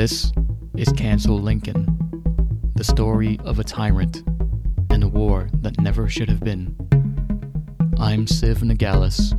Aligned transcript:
This 0.00 0.32
is 0.78 0.90
Cancel 0.94 1.38
Lincoln, 1.38 1.84
the 2.74 2.84
story 2.84 3.38
of 3.44 3.58
a 3.58 3.64
tyrant 3.64 4.22
and 4.88 5.04
a 5.04 5.08
war 5.08 5.50
that 5.56 5.78
never 5.78 6.08
should 6.08 6.30
have 6.30 6.40
been. 6.40 6.74
I'm 7.98 8.24
Siv 8.24 8.62
Nagalis. 8.62 9.34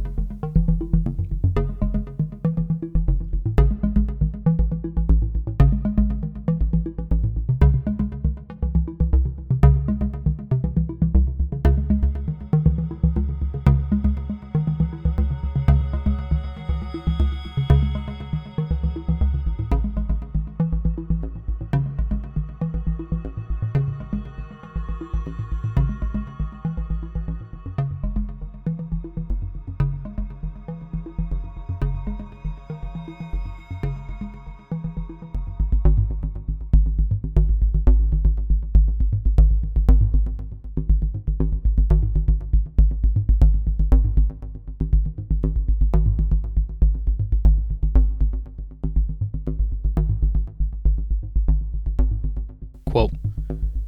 Quote, 52.91 53.13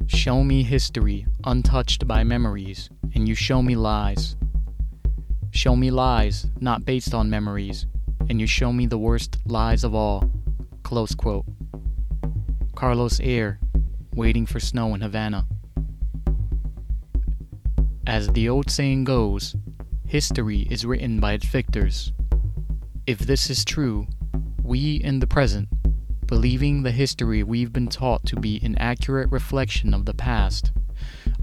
Show 0.06 0.42
me 0.42 0.62
history 0.62 1.26
untouched 1.44 2.08
by 2.08 2.24
memories, 2.24 2.88
and 3.14 3.28
you 3.28 3.34
show 3.34 3.60
me 3.60 3.76
lies. 3.76 4.34
Show 5.50 5.76
me 5.76 5.90
lies 5.90 6.46
not 6.58 6.86
based 6.86 7.12
on 7.12 7.28
memories, 7.28 7.84
and 8.30 8.40
you 8.40 8.46
show 8.46 8.72
me 8.72 8.86
the 8.86 8.96
worst 8.96 9.36
lies 9.44 9.84
of 9.84 9.94
all. 9.94 10.30
Close 10.84 11.14
quote. 11.14 11.44
Carlos 12.74 13.20
Eire, 13.20 13.60
Waiting 14.14 14.46
for 14.46 14.58
Snow 14.58 14.94
in 14.94 15.02
Havana. 15.02 15.46
As 18.06 18.28
the 18.28 18.48
old 18.48 18.70
saying 18.70 19.04
goes, 19.04 19.54
history 20.06 20.66
is 20.70 20.86
written 20.86 21.20
by 21.20 21.34
its 21.34 21.44
victors. 21.44 22.14
If 23.06 23.18
this 23.18 23.50
is 23.50 23.66
true, 23.66 24.06
we 24.62 24.94
in 24.94 25.18
the 25.18 25.26
present 25.26 25.68
believing 26.34 26.82
the 26.82 26.90
history 26.90 27.44
we've 27.44 27.72
been 27.72 27.86
taught 27.86 28.26
to 28.26 28.34
be 28.34 28.60
an 28.64 28.76
accurate 28.78 29.30
reflection 29.30 29.94
of 29.94 30.04
the 30.04 30.12
past, 30.12 30.72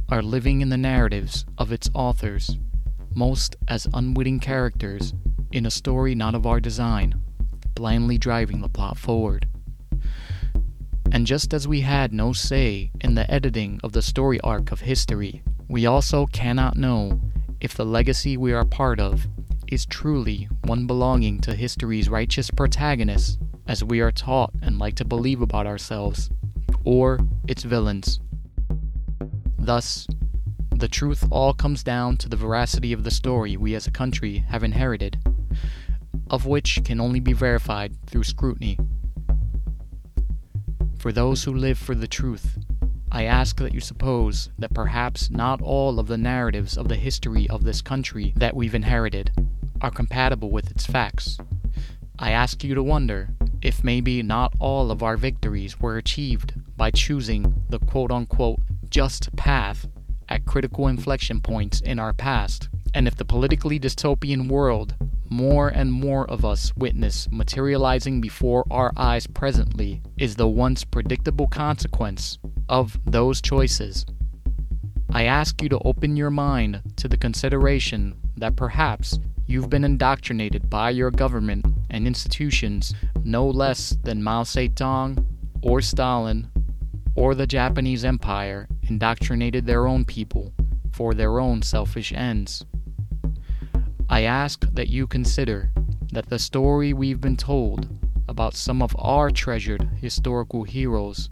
are 0.09 0.21
living 0.21 0.59
in 0.59 0.67
the 0.67 0.75
narratives 0.75 1.45
of 1.57 1.71
its 1.71 1.89
authors, 1.93 2.57
most 3.15 3.55
as 3.69 3.87
unwitting 3.93 4.37
characters 4.37 5.13
in 5.53 5.65
a 5.65 5.71
story 5.71 6.13
not 6.13 6.35
of 6.35 6.45
our 6.45 6.59
design, 6.59 7.15
blindly 7.73 8.17
driving 8.17 8.59
the 8.59 8.67
plot 8.67 8.97
forward. 8.97 9.47
And 11.09 11.25
just 11.25 11.53
as 11.53 11.69
we 11.69 11.79
had 11.79 12.11
no 12.11 12.33
say 12.33 12.91
in 12.99 13.15
the 13.15 13.31
editing 13.31 13.79
of 13.85 13.93
the 13.93 14.01
story 14.01 14.41
arc 14.41 14.73
of 14.73 14.81
history, 14.81 15.41
we 15.69 15.85
also 15.85 16.25
cannot 16.25 16.75
know 16.75 17.21
if 17.61 17.75
the 17.75 17.85
legacy 17.85 18.35
we 18.35 18.51
are 18.51 18.65
part 18.65 18.99
of 18.99 19.25
is 19.67 19.85
truly 19.85 20.49
one 20.65 20.85
belonging 20.85 21.39
to 21.39 21.55
history's 21.55 22.09
righteous 22.09 22.51
protagonists 22.51 23.37
as 23.71 23.85
we 23.85 24.01
are 24.01 24.11
taught 24.11 24.51
and 24.61 24.77
like 24.77 24.95
to 24.95 25.05
believe 25.05 25.41
about 25.41 25.65
ourselves, 25.65 26.29
or 26.83 27.17
its 27.47 27.63
villains. 27.63 28.19
Thus, 29.57 30.05
the 30.75 30.89
truth 30.89 31.25
all 31.31 31.53
comes 31.53 31.81
down 31.81 32.17
to 32.17 32.27
the 32.27 32.35
veracity 32.35 32.91
of 32.91 33.05
the 33.05 33.11
story 33.11 33.55
we 33.55 33.73
as 33.73 33.87
a 33.87 33.91
country 33.91 34.39
have 34.49 34.65
inherited, 34.65 35.19
of 36.29 36.45
which 36.45 36.81
can 36.83 36.99
only 36.99 37.21
be 37.21 37.31
verified 37.31 37.95
through 38.07 38.25
scrutiny. 38.25 38.77
For 40.99 41.13
those 41.13 41.45
who 41.45 41.55
live 41.55 41.77
for 41.77 41.95
the 41.95 42.09
truth, 42.09 42.57
I 43.09 43.23
ask 43.23 43.55
that 43.59 43.73
you 43.73 43.79
suppose 43.79 44.49
that 44.59 44.73
perhaps 44.73 45.29
not 45.29 45.61
all 45.61 45.97
of 45.97 46.07
the 46.07 46.17
narratives 46.17 46.77
of 46.77 46.89
the 46.89 46.97
history 46.97 47.49
of 47.49 47.63
this 47.63 47.81
country 47.81 48.33
that 48.35 48.53
we've 48.53 48.75
inherited 48.75 49.31
are 49.79 49.91
compatible 49.91 50.51
with 50.51 50.69
its 50.69 50.85
facts. 50.85 51.37
I 52.19 52.31
ask 52.31 52.65
you 52.65 52.75
to 52.75 52.83
wonder 52.83 53.29
if 53.61 53.83
maybe 53.83 54.21
not 54.23 54.53
all 54.59 54.91
of 54.91 55.03
our 55.03 55.17
victories 55.17 55.79
were 55.79 55.97
achieved 55.97 56.53
by 56.75 56.91
choosing 56.91 57.63
the 57.69 57.79
quote 57.79 58.11
unquote 58.11 58.59
just 58.89 59.35
path 59.35 59.87
at 60.29 60.45
critical 60.45 60.87
inflection 60.87 61.41
points 61.41 61.81
in 61.81 61.99
our 61.99 62.13
past, 62.13 62.69
and 62.93 63.07
if 63.07 63.15
the 63.15 63.25
politically 63.25 63.79
dystopian 63.79 64.47
world 64.47 64.95
more 65.29 65.69
and 65.69 65.93
more 65.93 66.29
of 66.29 66.43
us 66.43 66.73
witness 66.75 67.27
materializing 67.31 68.19
before 68.19 68.65
our 68.69 68.91
eyes 68.97 69.25
presently 69.27 70.01
is 70.17 70.35
the 70.35 70.47
once 70.47 70.83
predictable 70.83 71.47
consequence 71.47 72.37
of 72.67 72.99
those 73.05 73.41
choices. 73.41 74.05
I 75.13 75.23
ask 75.23 75.61
you 75.61 75.69
to 75.69 75.79
open 75.79 76.17
your 76.17 76.29
mind 76.29 76.81
to 76.97 77.07
the 77.07 77.17
consideration 77.17 78.15
that 78.37 78.57
perhaps 78.57 79.19
you've 79.45 79.69
been 79.69 79.83
indoctrinated 79.83 80.69
by 80.69 80.89
your 80.89 81.11
government 81.11 81.65
and 81.89 82.07
institutions 82.07 82.93
no 83.23 83.47
less 83.47 83.97
than 84.03 84.23
Mao 84.23 84.43
Zedong 84.43 85.25
or 85.61 85.81
Stalin 85.81 86.49
or 87.15 87.35
the 87.35 87.47
Japanese 87.47 88.05
Empire 88.05 88.67
indoctrinated 88.83 89.65
their 89.65 89.87
own 89.87 90.05
people 90.05 90.53
for 90.91 91.13
their 91.13 91.39
own 91.39 91.61
selfish 91.61 92.11
ends. 92.13 92.65
I 94.09 94.23
ask 94.23 94.65
that 94.73 94.89
you 94.89 95.07
consider 95.07 95.71
that 96.11 96.29
the 96.29 96.39
story 96.39 96.93
we've 96.93 97.21
been 97.21 97.37
told 97.37 97.87
about 98.27 98.55
some 98.55 98.81
of 98.81 98.95
our 98.97 99.29
treasured 99.29 99.87
historical 100.01 100.63
heroes 100.63 101.29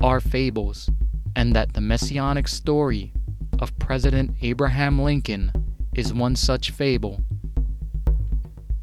are 0.00 0.20
fables, 0.20 0.88
and 1.36 1.54
that 1.54 1.74
the 1.74 1.80
messianic 1.80 2.48
story 2.48 3.12
of 3.58 3.78
President 3.78 4.34
Abraham 4.42 5.00
Lincoln 5.00 5.52
is 5.94 6.14
one 6.14 6.36
such 6.36 6.70
fable. 6.70 7.20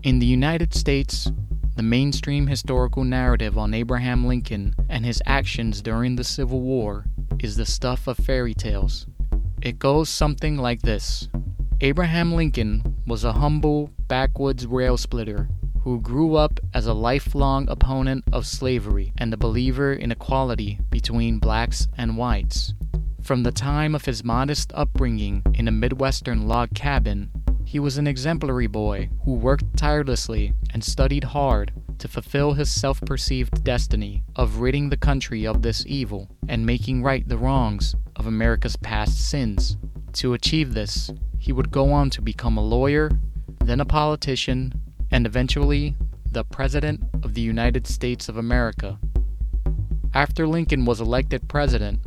In 0.03 0.19
the 0.19 0.25
United 0.25 0.73
States, 0.73 1.31
the 1.77 1.83
mainstream 1.83 2.47
historical 2.47 3.03
narrative 3.03 3.55
on 3.55 3.71
Abraham 3.71 4.25
Lincoln 4.25 4.73
and 4.89 5.05
his 5.05 5.21
actions 5.27 5.79
during 5.79 6.15
the 6.15 6.23
Civil 6.23 6.61
War 6.61 7.05
is 7.39 7.55
the 7.55 7.67
stuff 7.67 8.07
of 8.07 8.17
fairy 8.17 8.55
tales. 8.55 9.05
It 9.61 9.77
goes 9.77 10.09
something 10.09 10.57
like 10.57 10.81
this 10.81 11.29
Abraham 11.81 12.33
Lincoln 12.33 12.95
was 13.05 13.23
a 13.23 13.33
humble, 13.33 13.91
backwoods 14.07 14.66
rail 14.66 14.97
splitter 14.97 15.49
who 15.83 16.01
grew 16.01 16.35
up 16.35 16.59
as 16.73 16.87
a 16.87 16.93
lifelong 16.93 17.69
opponent 17.69 18.23
of 18.33 18.47
slavery 18.47 19.13
and 19.16 19.31
a 19.31 19.37
believer 19.37 19.93
in 19.93 20.11
equality 20.11 20.79
between 20.89 21.37
blacks 21.37 21.87
and 21.95 22.17
whites. 22.17 22.73
From 23.21 23.43
the 23.43 23.51
time 23.51 23.93
of 23.93 24.05
his 24.05 24.23
modest 24.23 24.71
upbringing 24.73 25.43
in 25.53 25.67
a 25.67 25.71
Midwestern 25.71 26.47
log 26.47 26.73
cabin, 26.73 27.29
he 27.67 27.79
was 27.81 27.97
an 27.97 28.07
exemplary 28.07 28.66
boy 28.66 29.09
who 29.25 29.33
worked 29.33 29.75
tirelessly 29.75 30.53
and 30.73 30.81
studied 30.81 31.25
hard 31.25 31.73
to 32.00 32.07
fulfill 32.07 32.53
his 32.53 32.72
self 32.72 33.01
perceived 33.01 33.61
destiny 33.61 34.23
of 34.38 34.59
ridding 34.59 34.88
the 34.88 34.95
country 34.95 35.45
of 35.45 35.61
this 35.61 35.85
evil 35.85 36.29
and 36.47 36.66
making 36.66 37.03
right 37.03 37.28
the 37.28 37.38
wrongs 37.38 37.94
of 38.16 38.25
America's 38.25 38.78
past 38.78 39.19
sins. 39.19 39.75
To 40.14 40.34
achieve 40.34 40.73
this, 40.73 41.11
he 41.37 41.52
would 41.52 41.69
go 41.69 41.91
on 41.91 42.09
to 42.11 42.22
become 42.22 42.55
a 42.55 42.64
lawyer, 42.64 43.11
then 43.66 43.81
a 43.81 43.85
politician, 43.85 44.72
and 45.11 45.25
eventually 45.25 45.93
the 46.31 46.46
President 46.46 47.03
of 47.22 47.34
the 47.34 47.41
United 47.41 47.85
States 47.85 48.29
of 48.29 48.37
America. 48.37 48.97
After 50.14 50.47
Lincoln 50.47 50.85
was 50.85 51.02
elected 51.02 51.49
president, 51.49 51.99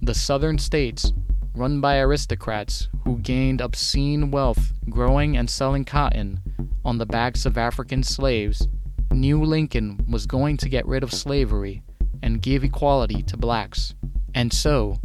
the 0.00 0.14
southern 0.14 0.58
states 0.58 1.12
run 1.54 1.80
by 1.80 1.98
aristocrats 1.98 2.88
who 3.04 3.18
gained 3.18 3.60
obscene 3.60 4.30
wealth 4.30 4.72
growing 4.88 5.36
and 5.36 5.48
selling 5.50 5.84
cotton 5.84 6.40
on 6.84 6.98
the 6.98 7.06
backs 7.06 7.44
of 7.44 7.58
African 7.58 8.02
slaves, 8.02 8.66
knew 9.12 9.42
Lincoln 9.44 10.04
was 10.08 10.26
going 10.26 10.56
to 10.58 10.68
get 10.68 10.86
rid 10.86 11.02
of 11.02 11.12
slavery 11.12 11.82
and 12.22 12.42
give 12.42 12.64
equality 12.64 13.22
to 13.22 13.36
blacks. 13.36 13.94
And 14.34 14.52
so, 14.52 14.98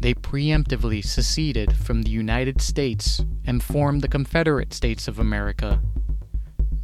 they 0.00 0.14
preemptively 0.14 1.04
seceded 1.04 1.76
from 1.76 2.02
the 2.02 2.10
United 2.10 2.60
States 2.60 3.24
and 3.44 3.62
formed 3.62 4.02
the 4.02 4.08
Confederate 4.08 4.72
States 4.74 5.06
of 5.06 5.18
America. 5.18 5.80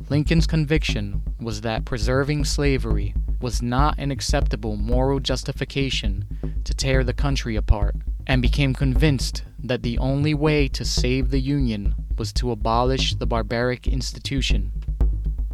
Lincoln's 0.09 0.47
conviction 0.47 1.23
was 1.41 1.62
that 1.62 1.85
preserving 1.85 2.44
slavery 2.44 3.15
was 3.41 3.61
not 3.61 3.99
an 3.99 4.11
acceptable 4.11 4.76
moral 4.76 5.20
justification 5.20 6.25
to 6.65 6.75
tear 6.75 7.05
the 7.05 7.12
country 7.12 7.56
apart 7.56 7.97
and 8.29 8.43
became 8.43 8.75
convinced 8.75 9.43
that 9.59 9.83
the 9.83 9.99
only 9.99 10.35
way 10.35 10.69
to 10.69 10.85
save 10.85 11.31
the 11.31 11.41
Union 11.41 11.95
was 12.19 12.33
to 12.35 12.53
abolish 12.53 13.15
the 13.15 13.27
barbaric 13.27 13.89
institution. 13.89 14.71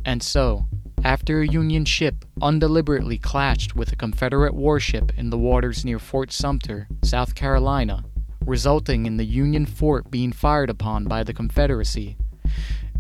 And 0.05 0.23
so, 0.23 0.67
after 1.05 1.41
a 1.41 1.47
Union 1.47 1.85
ship 1.85 2.25
undeliberately 2.43 3.17
clashed 3.19 3.76
with 3.76 3.93
a 3.93 3.97
Confederate 3.97 4.55
warship 4.55 5.12
in 5.17 5.31
the 5.31 5.38
waters 5.38 5.85
near 5.85 5.99
Fort 5.99 6.32
Sumter, 6.32 6.88
South 7.03 7.35
Carolina, 7.35 8.05
resulting 8.44 9.06
in 9.06 9.17
the 9.17 9.25
Union 9.25 9.67
fort 9.67 10.11
being 10.11 10.32
fired 10.32 10.69
upon 10.69 11.05
by 11.05 11.23
the 11.23 11.32
Confederacy. 11.32 12.17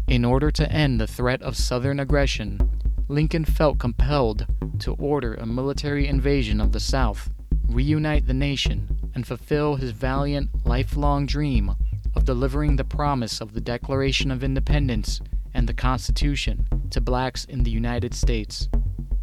In 0.06 0.24
order 0.24 0.50
to 0.50 0.70
end 0.70 1.00
the 1.00 1.06
threat 1.06 1.42
of 1.42 1.56
Southern 1.56 1.98
aggression, 1.98 2.60
Lincoln 3.08 3.44
felt 3.44 3.78
compelled 3.78 4.46
to 4.80 4.92
order 4.94 5.34
a 5.34 5.46
military 5.46 6.06
invasion 6.06 6.60
of 6.60 6.72
the 6.72 6.80
South, 6.80 7.30
reunite 7.68 8.26
the 8.26 8.34
nation, 8.34 8.93
and 9.14 9.26
fulfill 9.26 9.76
his 9.76 9.92
valiant, 9.92 10.50
lifelong 10.64 11.26
dream 11.26 11.74
of 12.14 12.24
delivering 12.24 12.76
the 12.76 12.84
promise 12.84 13.40
of 13.40 13.52
the 13.52 13.60
Declaration 13.60 14.30
of 14.30 14.44
Independence 14.44 15.20
and 15.52 15.68
the 15.68 15.74
Constitution 15.74 16.66
to 16.90 17.00
blacks 17.00 17.44
in 17.44 17.62
the 17.62 17.70
United 17.70 18.14
States. 18.14 18.68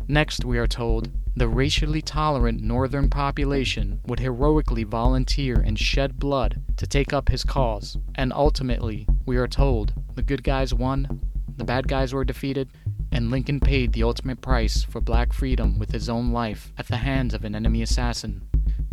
Next, 0.08 0.44
we 0.46 0.58
are 0.58 0.68
told, 0.68 1.10
the 1.36 1.48
racially 1.48 2.02
tolerant 2.02 2.62
northern 2.62 3.10
population 3.10 4.02
would 4.06 4.20
heroically 4.20 4.84
volunteer 4.84 5.56
and 5.56 5.80
shed 5.80 6.20
blood 6.20 6.62
to 6.78 6.86
take 6.86 7.14
up 7.14 7.30
his 7.30 7.44
cause, 7.44 7.98
and 8.16 8.34
ultimately, 8.34 9.08
we 9.26 9.38
are 9.38 9.48
told, 9.48 9.94
the 10.16 10.22
good 10.22 10.44
guys 10.44 10.74
won, 10.74 11.22
the 11.56 11.64
bad 11.64 11.88
guys 11.88 12.14
were 12.14 12.26
defeated, 12.26 12.70
and 13.12 13.32
Lincoln 13.32 13.60
paid 13.60 13.94
the 13.94 14.04
ultimate 14.04 14.42
price 14.42 14.84
for 14.84 15.00
black 15.00 15.32
freedom 15.32 15.80
with 15.80 15.92
his 15.92 16.10
own 16.10 16.32
life 16.32 16.74
at 16.78 16.88
the 16.88 16.98
hands 16.98 17.34
of 17.34 17.46
an 17.46 17.56
enemy 17.56 17.82
assassin. 17.82 18.42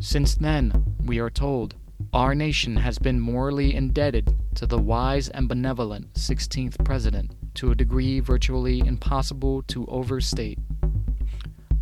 Since 0.00 0.36
then, 0.36 0.87
we 1.08 1.18
are 1.18 1.30
told, 1.30 1.74
our 2.12 2.34
nation 2.34 2.76
has 2.76 2.98
been 2.98 3.18
morally 3.18 3.74
indebted 3.74 4.36
to 4.54 4.66
the 4.66 4.78
wise 4.78 5.30
and 5.30 5.48
benevolent 5.48 6.12
16th 6.12 6.84
President 6.84 7.34
to 7.54 7.70
a 7.70 7.74
degree 7.74 8.20
virtually 8.20 8.80
impossible 8.80 9.62
to 9.62 9.86
overstate. 9.86 10.58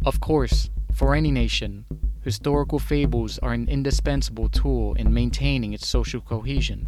Of 0.04 0.20
course, 0.20 0.70
for 0.94 1.16
any 1.16 1.32
nation, 1.32 1.84
historical 2.22 2.78
fables 2.78 3.40
are 3.40 3.52
an 3.52 3.68
indispensable 3.68 4.48
tool 4.48 4.94
in 4.94 5.12
maintaining 5.12 5.72
its 5.72 5.88
social 5.88 6.20
cohesion. 6.20 6.86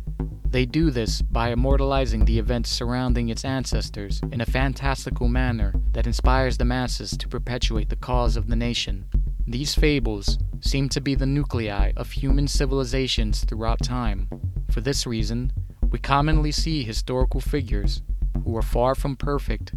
They 0.48 0.64
do 0.64 0.90
this 0.90 1.20
by 1.20 1.50
immortalizing 1.50 2.24
the 2.24 2.38
events 2.38 2.70
surrounding 2.70 3.28
its 3.28 3.44
ancestors 3.44 4.20
in 4.30 4.40
a 4.40 4.46
fantastical 4.46 5.26
manner 5.26 5.74
that 5.92 6.06
inspires 6.06 6.56
the 6.56 6.64
masses 6.64 7.16
to 7.18 7.28
perpetuate 7.28 7.88
the 7.88 7.96
cause 7.96 8.36
of 8.36 8.46
the 8.46 8.56
nation. 8.56 9.06
These 9.50 9.74
fables 9.74 10.36
seem 10.60 10.90
to 10.90 11.00
be 11.00 11.14
the 11.14 11.24
nuclei 11.24 11.92
of 11.96 12.10
human 12.10 12.48
civilizations 12.48 13.44
throughout 13.44 13.82
time. 13.82 14.28
For 14.70 14.82
this 14.82 15.06
reason, 15.06 15.52
we 15.90 15.98
commonly 15.98 16.52
see 16.52 16.84
historical 16.84 17.40
figures 17.40 18.02
who 18.44 18.54
are 18.58 18.62
far 18.62 18.94
from 18.94 19.16
perfect 19.16 19.72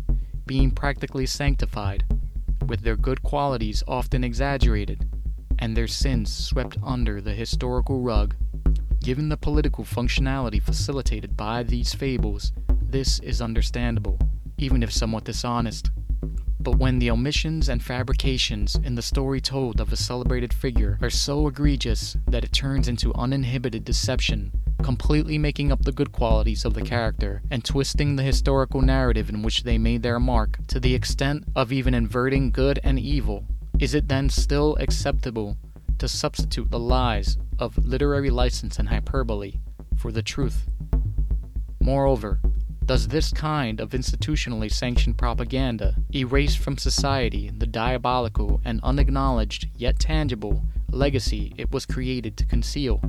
being 0.45 0.71
practically 0.71 1.25
sanctified, 1.25 2.03
with 2.67 2.81
their 2.81 2.97
good 2.97 3.23
qualities 3.23 3.81
often 3.87 4.25
exaggerated, 4.25 5.07
and 5.57 5.77
their 5.77 5.87
sins 5.87 6.33
swept 6.33 6.77
under 6.83 7.21
the 7.21 7.33
historical 7.33 8.01
rug. 8.01 8.35
Given 9.01 9.29
the 9.29 9.37
political 9.37 9.85
functionality 9.85 10.61
facilitated 10.61 11.37
by 11.37 11.63
these 11.63 11.93
fables, 11.93 12.51
this 12.81 13.19
is 13.19 13.41
understandable, 13.41 14.19
even 14.57 14.83
if 14.83 14.91
somewhat 14.91 15.23
dishonest. 15.23 15.91
But 16.63 16.77
when 16.77 16.99
the 16.99 17.09
omissions 17.09 17.69
and 17.69 17.81
fabrications 17.81 18.75
in 18.75 18.93
the 18.93 19.01
story 19.01 19.41
told 19.41 19.81
of 19.81 19.91
a 19.91 19.97
celebrated 19.97 20.53
figure 20.53 20.99
are 21.01 21.09
so 21.09 21.47
egregious 21.47 22.15
that 22.27 22.43
it 22.43 22.53
turns 22.53 22.87
into 22.87 23.11
uninhibited 23.15 23.83
deception, 23.83 24.51
completely 24.83 25.39
making 25.39 25.71
up 25.71 25.83
the 25.83 25.91
good 25.91 26.11
qualities 26.11 26.63
of 26.63 26.75
the 26.75 26.83
character 26.83 27.41
and 27.49 27.65
twisting 27.65 28.15
the 28.15 28.21
historical 28.21 28.83
narrative 28.83 29.27
in 29.27 29.41
which 29.41 29.63
they 29.63 29.79
made 29.79 30.03
their 30.03 30.19
mark 30.19 30.59
to 30.67 30.79
the 30.79 30.93
extent 30.93 31.43
of 31.55 31.71
even 31.71 31.95
inverting 31.95 32.51
good 32.51 32.79
and 32.83 32.99
evil, 32.99 33.43
is 33.79 33.95
it 33.95 34.07
then 34.07 34.29
still 34.29 34.75
acceptable 34.79 35.57
to 35.97 36.07
substitute 36.07 36.69
the 36.69 36.79
lies 36.79 37.37
of 37.57 37.75
literary 37.79 38.29
license 38.29 38.77
and 38.77 38.89
hyperbole 38.89 39.55
for 39.97 40.11
the 40.11 40.21
truth. 40.21 40.67
Moreover, 41.79 42.39
does 42.85 43.07
this 43.07 43.31
kind 43.31 43.79
of 43.79 43.91
institutionally 43.91 44.71
sanctioned 44.71 45.17
propaganda 45.17 45.95
erase 46.13 46.55
from 46.55 46.77
society 46.77 47.51
the 47.55 47.67
diabolical 47.67 48.59
and 48.65 48.79
unacknowledged 48.83 49.67
yet 49.75 49.99
tangible 49.99 50.63
legacy 50.89 51.53
it 51.57 51.71
was 51.71 51.85
created 51.85 52.35
to 52.37 52.45
conceal? 52.45 53.01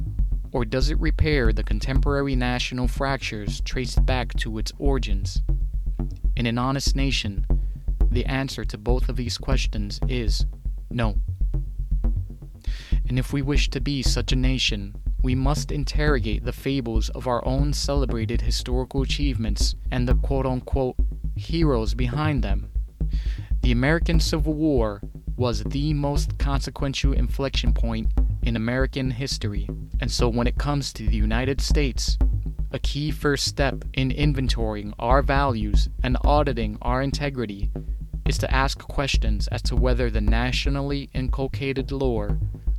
Or 0.53 0.65
does 0.65 0.91
it 0.91 1.01
repair 1.01 1.53
the 1.53 1.65
contemporary 1.65 2.37
national 2.37 2.87
fractures 2.87 3.61
traced 3.63 4.05
back 4.05 4.35
to 4.35 4.59
its 4.59 4.73
origins? 4.79 5.43
In 6.37 6.47
an 6.47 6.59
honest 6.59 6.95
nation, 6.95 7.47
the 8.11 8.27
answer 8.27 8.65
to 8.65 8.77
both 8.77 9.09
of 9.09 9.17
these 9.17 9.39
questions 9.39 9.99
is 10.09 10.45
no. 10.91 11.17
And 13.09 13.19
if 13.19 13.33
we 13.33 13.43
wish 13.43 13.71
to 13.71 13.81
be 13.81 14.03
such 14.03 14.33
a 14.33 14.37
nation, 14.37 14.95
we 15.23 15.35
must 15.37 15.71
interrogate 15.71 16.45
the 16.45 16.53
fables 16.53 17.09
of 17.11 17.29
our 17.29 17.45
own 17.47 17.73
celebrated 17.73 18.41
historical 18.41 19.03
achievements 19.03 19.77
and 19.91 20.09
the 20.09 20.17
quote 20.17 20.47
unquote 20.47 20.97
heroes 21.37 21.95
behind 21.95 22.43
them. 22.43 22.69
The 23.63 23.73
American 23.73 24.19
Civil 24.19 24.55
War 24.55 25.01
was 25.37 25.63
the 25.65 25.95
most 25.95 26.39
consequential 26.39 27.13
inflection 27.13 27.73
point 27.73 28.09
in 28.43 28.57
American 28.57 29.13
history, 29.13 29.69
and 30.01 30.11
so 30.11 30.29
when 30.29 30.49
it 30.49 30.59
comes 30.59 30.93
to 30.95 31.07
the 31.07 31.17
United 31.17 31.61
States, 31.61 32.19
a 32.73 32.79
key 32.79 33.11
first 33.11 33.45
step 33.45 33.85
in 33.95 34.11
inventorying 34.11 34.93
our 34.99 35.23
values 35.23 35.89
and 36.03 36.17
auditing 36.25 36.79
our 36.83 37.03
integrity 37.03 37.71
is 38.27 38.39
to 38.39 38.53
ask 38.53 38.79
questions 38.79 39.47
as 39.49 39.63
to 39.63 39.77
whether 39.77 40.11
the 40.11 40.21
nationally 40.21 41.09
inculcated 41.15 41.93
lore 41.93 42.39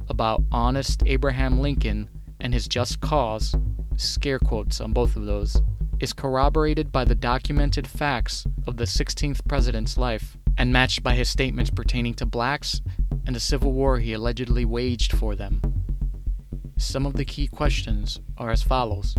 about 0.09 0.41
honest 0.51 1.03
Abraham 1.05 1.59
Lincoln 1.59 2.09
and 2.43 2.53
his 2.53 2.67
just 2.67 2.99
cause, 2.99 3.55
scare 3.95 4.37
quotes 4.37 4.79
on 4.79 4.93
both 4.93 5.15
of 5.15 5.25
those, 5.25 5.61
is 5.99 6.13
corroborated 6.13 6.91
by 6.91 7.05
the 7.05 7.15
documented 7.15 7.87
facts 7.87 8.45
of 8.67 8.77
the 8.77 8.83
16th 8.83 9.39
president's 9.47 9.97
life 9.97 10.37
and 10.57 10.71
matched 10.71 11.01
by 11.01 11.15
his 11.15 11.29
statements 11.29 11.71
pertaining 11.71 12.13
to 12.13 12.25
blacks 12.25 12.81
and 13.25 13.35
the 13.35 13.39
civil 13.39 13.71
war 13.71 13.97
he 13.97 14.13
allegedly 14.13 14.65
waged 14.65 15.13
for 15.13 15.35
them. 15.35 15.61
Some 16.77 17.05
of 17.05 17.13
the 17.13 17.25
key 17.25 17.47
questions 17.47 18.19
are 18.37 18.51
as 18.51 18.61
follows. 18.61 19.15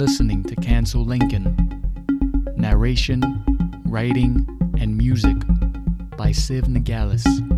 Listening 0.00 0.42
to 0.42 0.56
Cancel 0.56 1.04
Lincoln. 1.04 1.44
Narration, 2.56 3.44
writing, 3.84 4.46
and 4.80 4.96
music 4.96 5.36
by 6.16 6.30
Siv 6.30 6.62
Nagalis. 6.62 7.49